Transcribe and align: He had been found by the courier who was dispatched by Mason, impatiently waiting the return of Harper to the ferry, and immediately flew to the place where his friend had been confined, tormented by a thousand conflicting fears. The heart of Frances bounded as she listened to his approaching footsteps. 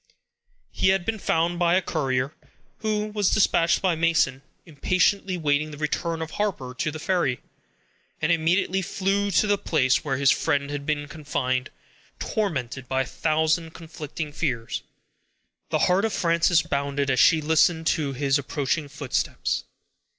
He 0.71 0.87
had 0.87 1.05
been 1.05 1.19
found 1.19 1.59
by 1.59 1.75
the 1.75 1.81
courier 1.83 2.33
who 2.79 3.05
was 3.05 3.29
dispatched 3.29 3.83
by 3.83 3.93
Mason, 3.93 4.41
impatiently 4.65 5.37
waiting 5.37 5.69
the 5.69 5.77
return 5.77 6.23
of 6.23 6.31
Harper 6.31 6.73
to 6.73 6.89
the 6.89 6.97
ferry, 6.97 7.39
and 8.19 8.31
immediately 8.31 8.81
flew 8.81 9.29
to 9.29 9.45
the 9.45 9.59
place 9.59 10.03
where 10.03 10.17
his 10.17 10.31
friend 10.31 10.71
had 10.71 10.87
been 10.87 11.07
confined, 11.07 11.69
tormented 12.17 12.87
by 12.87 13.01
a 13.03 13.05
thousand 13.05 13.75
conflicting 13.75 14.33
fears. 14.33 14.81
The 15.69 15.77
heart 15.85 16.03
of 16.05 16.13
Frances 16.13 16.63
bounded 16.63 17.11
as 17.11 17.19
she 17.19 17.39
listened 17.39 17.85
to 17.85 18.13
his 18.13 18.39
approaching 18.39 18.87
footsteps. 18.87 19.65